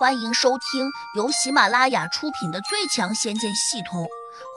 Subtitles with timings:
[0.00, 4.04] 欢迎收听由喜马拉雅出品的《最强仙剑系统》，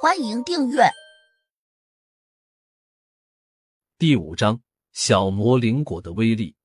[0.01, 0.83] 欢迎订阅。
[3.97, 4.61] 第五章：
[4.93, 6.55] 小魔灵果的威力。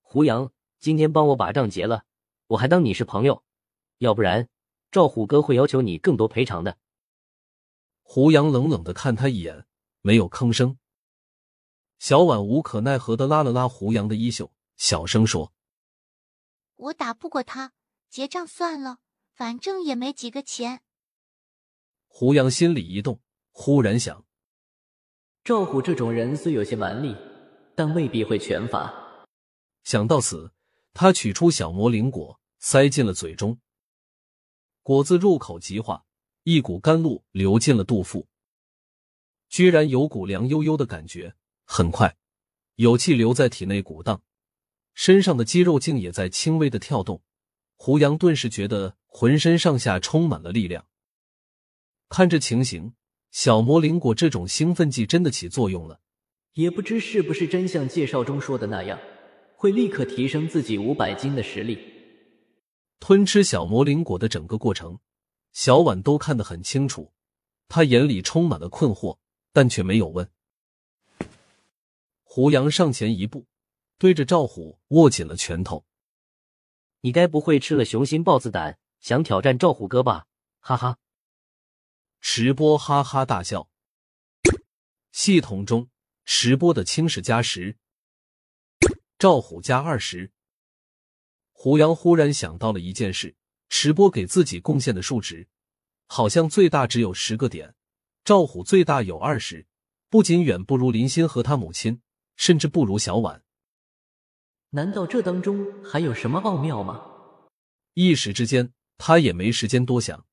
[0.00, 2.04] 胡杨，今天帮我把账结了，
[2.46, 3.42] 我还当你是朋友，
[3.98, 4.48] 要不然
[4.92, 6.78] 赵虎哥会要求你更多赔偿的。
[8.04, 9.66] 胡杨冷冷的看他一眼，
[10.02, 10.78] 没有吭声。
[11.98, 15.52] 小婉无可奈何的拉了拉胡杨的衣袖，小声说。
[16.76, 17.72] 我打不过他，
[18.08, 18.98] 结账算了，
[19.32, 20.82] 反正也没几个钱。
[22.06, 24.24] 胡杨心里一动，忽然想：
[25.42, 27.16] 赵虎这种人虽有些蛮力，
[27.74, 28.92] 但未必会拳法。
[29.84, 30.52] 想到此，
[30.92, 33.58] 他取出小魔灵果，塞进了嘴中。
[34.82, 36.04] 果子入口即化，
[36.42, 38.28] 一股甘露流进了肚腹，
[39.48, 41.34] 居然有股凉悠悠的感觉。
[41.64, 42.16] 很快，
[42.76, 44.22] 有气流在体内鼓荡。
[44.96, 47.22] 身上的肌肉竟也在轻微的跳动，
[47.76, 50.86] 胡杨顿时觉得浑身上下充满了力量。
[52.08, 52.94] 看这情形，
[53.30, 56.00] 小魔灵果这种兴奋剂真的起作用了。
[56.54, 58.98] 也不知是不是真像介绍中说的那样，
[59.54, 61.78] 会立刻提升自己五百斤的实力。
[62.98, 64.98] 吞吃小魔灵果的整个过程，
[65.52, 67.12] 小婉都看得很清楚，
[67.68, 69.18] 她眼里充满了困惑，
[69.52, 70.26] 但却没有问。
[72.24, 73.44] 胡杨上前一步。
[73.98, 75.86] 对着赵虎握紧了拳头，
[77.00, 80.26] 你该不会吃了雄心豹子胆，想挑战赵虎哥吧？
[80.60, 80.98] 哈哈！
[82.20, 83.70] 池波哈哈大笑。
[85.12, 85.88] 系统中，
[86.26, 87.78] 池波的轻是加十，
[89.18, 90.30] 赵虎加二十。
[91.52, 93.34] 胡杨忽然想到了一件事：
[93.70, 95.48] 池波给自己贡献的数值，
[96.06, 97.74] 好像最大只有十个点，
[98.24, 99.66] 赵虎最大有二十，
[100.10, 102.02] 不仅远不如林心和他母亲，
[102.36, 103.42] 甚至不如小婉。
[104.70, 107.02] 难道这当中还有什么奥妙吗？
[107.94, 110.26] 一时之间，他也没时间多想。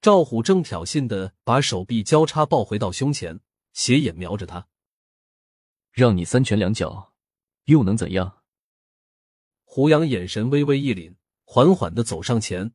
[0.00, 3.40] 赵虎正挑衅的把手臂交叉抱回到胸前，
[3.72, 4.68] 斜眼瞄着他，
[5.92, 7.12] 让你三拳两脚，
[7.64, 8.38] 又能怎样？
[9.64, 12.72] 胡杨眼神微微一凛，缓缓的走上前，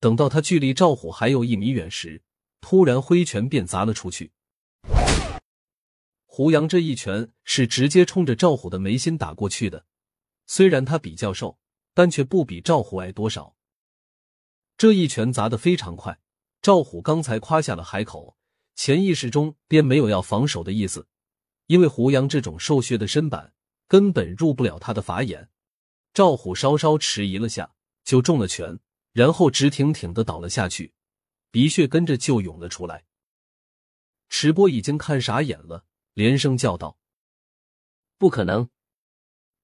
[0.00, 2.22] 等到他距离赵虎还有一米远时，
[2.60, 4.32] 突然挥拳便砸了出去。
[6.38, 9.86] 胡杨这一拳是直接冲着赵虎的眉心打过去的，
[10.46, 11.58] 虽然他比较瘦，
[11.94, 13.56] 但却不比赵虎矮多少。
[14.76, 16.20] 这一拳砸得非常快，
[16.62, 18.36] 赵虎刚才夸下了海口，
[18.76, 21.08] 潜意识中便没有要防守的意思，
[21.66, 23.52] 因为胡杨这种瘦削的身板
[23.88, 25.50] 根本入不了他的法眼。
[26.14, 27.74] 赵虎稍稍迟疑了下，
[28.04, 28.78] 就中了拳，
[29.12, 30.92] 然后直挺挺的倒了下去，
[31.50, 33.06] 鼻血跟着就涌了出来。
[34.28, 35.86] 池波已经看傻眼了。
[36.18, 36.98] 连声叫道
[38.18, 38.68] ：“不可能！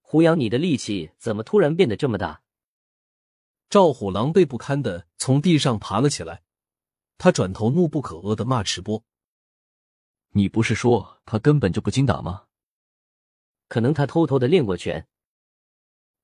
[0.00, 2.44] 胡杨，你的力气怎么突然变得这么大？”
[3.68, 6.44] 赵虎狼狈不堪的从地上爬了起来，
[7.18, 9.04] 他转头怒不可遏的骂池波
[10.30, 12.44] ：“你不是说他根本就不经打吗？
[13.66, 15.08] 可能他偷偷的练过拳。”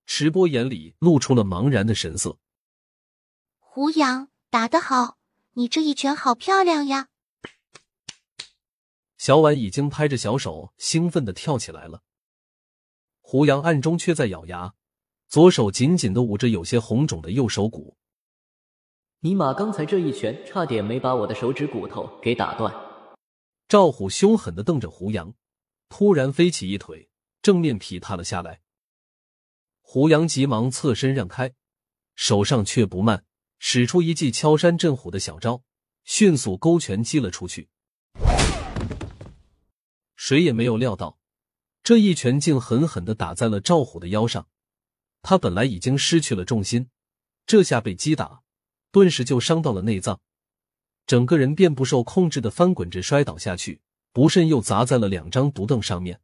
[0.06, 2.38] 池波眼里露出了茫然的神色。
[3.58, 5.18] 胡杨打得好，
[5.54, 7.08] 你这一拳好漂亮呀！
[9.20, 12.02] 小婉已经拍着小手，兴奋的跳起来了。
[13.20, 14.72] 胡杨暗中却在咬牙，
[15.28, 17.98] 左手紧紧的捂着有些红肿的右手骨。
[19.18, 22.74] 尼玛，刚才这一拳差点没把我的手指骨头给打断！
[23.68, 25.34] 赵虎凶狠的瞪着胡杨，
[25.90, 27.10] 突然飞起一腿，
[27.42, 28.62] 正面劈踏了下来。
[29.82, 31.52] 胡杨急忙侧身让开，
[32.14, 33.26] 手上却不慢，
[33.58, 35.62] 使出一记敲山震虎的小招，
[36.04, 37.68] 迅速勾拳击了出去。
[40.22, 41.18] 谁也没有料到，
[41.82, 44.46] 这一拳竟狠狠的打在了赵虎的腰上。
[45.22, 46.90] 他本来已经失去了重心，
[47.46, 48.42] 这下被击打，
[48.90, 50.20] 顿时就伤到了内脏，
[51.06, 53.80] 整个人便不受控制的翻滚着摔倒下去，
[54.12, 56.20] 不慎又砸在了两张独凳上面。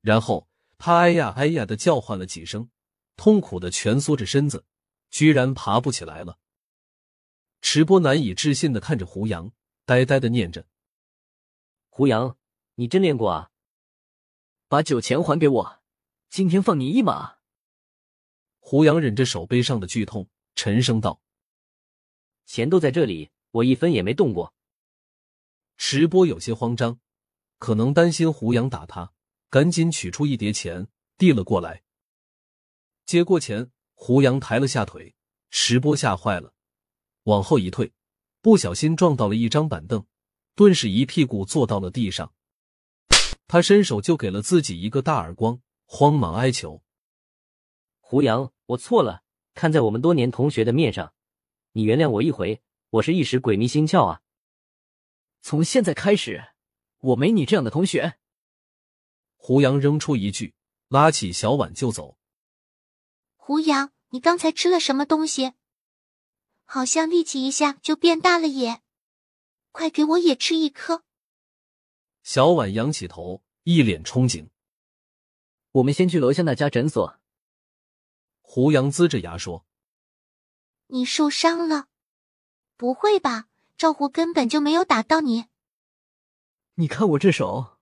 [0.00, 0.48] 然后
[0.78, 2.70] 他哎呀哎呀的叫唤了几声，
[3.14, 4.64] 痛苦的蜷缩着身子，
[5.10, 6.38] 居然爬不起来了。
[7.60, 9.52] 池波难以置信的看着胡杨，
[9.84, 10.64] 呆呆的念着
[11.90, 12.34] ：“胡杨。”
[12.74, 13.50] 你真练过啊！
[14.68, 15.82] 把酒钱还给我，
[16.28, 17.38] 今天放你一马。
[18.58, 21.20] 胡杨忍着手背上的剧痛，沉声道
[22.46, 24.54] ：“钱都在这里，我一分也没动过。”
[25.76, 27.00] 池波有些慌张，
[27.58, 29.12] 可能担心胡杨打他，
[29.48, 30.86] 赶紧取出一叠钱
[31.18, 31.82] 递了过来。
[33.04, 35.14] 接过钱，胡杨抬了下腿，
[35.50, 36.54] 池波吓坏了，
[37.24, 37.92] 往后一退，
[38.40, 40.06] 不小心撞到了一张板凳，
[40.54, 42.32] 顿时一屁股坐到了地上。
[43.52, 46.84] 他伸手就给了自己一个大耳光，慌忙哀求
[47.98, 49.24] ：“胡杨，我错了，
[49.54, 51.12] 看在我们多年同学的面上，
[51.72, 54.22] 你原谅我一回，我是一时鬼迷心窍啊。
[55.42, 56.52] 从现在开始，
[56.98, 58.18] 我没你这样的同学。
[59.34, 60.54] 胡杨扔出一句，
[60.86, 62.16] 拉起小婉就走。
[63.34, 65.54] 胡杨，你刚才吃了什么东西？
[66.64, 68.82] 好像力气一下就变大了耶！
[69.72, 71.02] 快给我也吃一颗。
[72.22, 74.48] 小婉仰起头，一脸憧憬。
[75.72, 77.18] 我们先去楼下那家诊所。
[78.40, 79.64] 胡杨龇着牙说
[80.88, 81.88] ：“你受伤了？
[82.76, 83.48] 不会吧？
[83.76, 85.46] 赵虎根本就没有打到你。
[86.74, 87.78] 你看我这手。”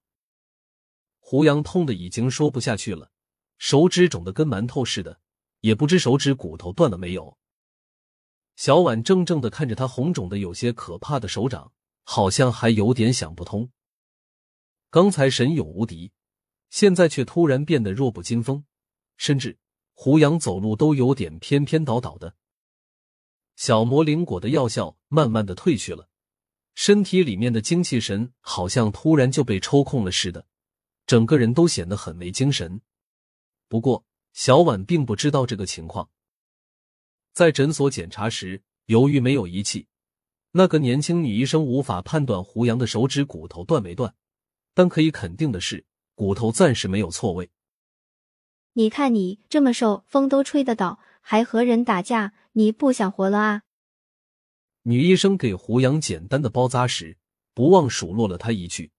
[1.18, 3.10] 胡杨痛的已经说不下去了，
[3.58, 5.20] 手指肿的跟馒头似的，
[5.60, 7.38] 也不知手指骨头断了没有。
[8.56, 13.70] 小婉怔怔的看着他红肿的有些可怕的手掌，好像还有点想不通。
[14.90, 16.12] 刚才神勇无敌，
[16.70, 18.64] 现在却突然变得弱不禁风，
[19.18, 19.58] 甚至
[19.92, 22.36] 胡杨走路都有点偏偏倒倒的。
[23.54, 26.08] 小魔灵果的药效慢慢的退去了，
[26.74, 30.46] 身体里面的精气神好像突然就被抽空了似的。
[31.06, 32.80] 整个人都显得很没精神，
[33.66, 36.10] 不过小婉并不知道这个情况。
[37.32, 39.86] 在诊所检查时，由于没有仪器，
[40.52, 44.14] 那个年轻女医生无法判断胡杨的手指骨头断没断，
[44.78, 45.84] 但可以肯定的是，
[46.14, 47.50] 骨头暂时没有错位。
[48.74, 53.62] 你看你这么瘦，风都吹得倒，还和人打架，你不想活了啊？
[54.82, 57.18] 女医生给胡杨简单的包扎时，
[57.54, 58.92] 不忘数落了他一句。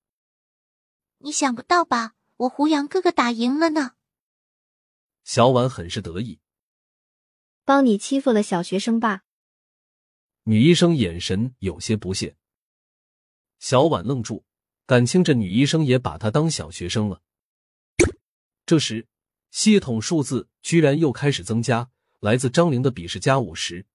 [1.19, 2.15] 你想不到吧？
[2.35, 3.93] 我胡杨哥哥打赢了呢。
[5.23, 6.41] 小婉很是得意，
[7.63, 9.21] 帮你欺负了小学生吧？
[10.43, 12.35] 女医生眼神有些不屑。
[13.59, 14.43] 小婉愣住，
[14.89, 17.21] 感情这女医生也把他当小学生了。
[18.65, 19.05] 这时，
[19.51, 21.91] 系统数字居然又开始增加，
[22.21, 23.85] 来自张玲的笔试加五十。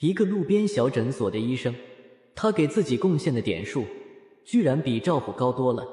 [0.00, 1.74] 一个路边小诊所的医生，
[2.36, 3.86] 他给自己贡献的点数，
[4.44, 5.88] 居然比赵虎高多了。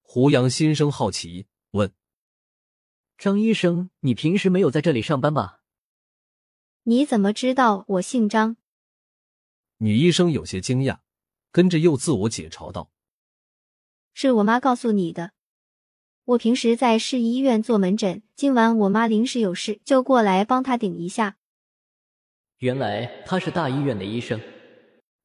[0.00, 1.92] 胡杨心生好奇，问
[3.18, 5.62] ：“张医生，你平时没有在这里上班吧？”
[6.86, 8.56] 你怎么知道我姓张？
[9.78, 11.00] 女医生有些惊讶，
[11.52, 12.90] 跟着又自我解嘲道
[14.14, 15.32] ：“是我妈告诉你的。
[16.24, 21.36] 我平时在市医院做门诊，今晚我妈临时有事，就过来帮她顶一下。”
[22.58, 24.40] 原来他是大医院的医生。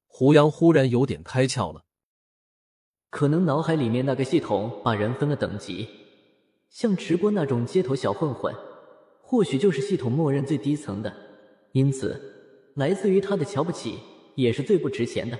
[0.07, 1.85] 胡杨忽然有点开窍了。
[3.09, 5.87] 可能脑海里面那个系统把人分了等级，
[6.69, 8.53] 像直播那种街头小混混，
[9.21, 11.15] 或许就是系统默认最低层的，
[11.71, 13.99] 因此来自于他的瞧不起
[14.35, 15.39] 也是最不值钱的。